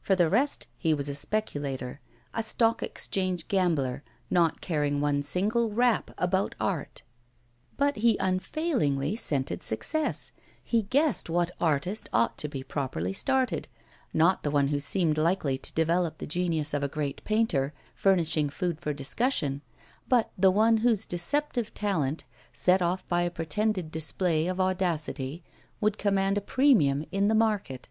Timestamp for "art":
6.60-7.02